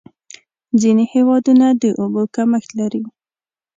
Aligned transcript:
ځینې 0.81 1.05
هېوادونه 1.13 1.65
د 1.81 1.83
اوبو 1.99 2.23
کمښت 2.35 2.69
لري. 2.79 3.03